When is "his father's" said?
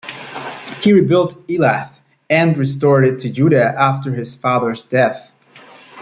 4.11-4.81